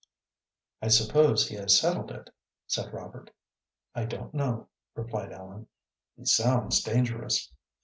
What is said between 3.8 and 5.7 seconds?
"I don't know," replied Ellen.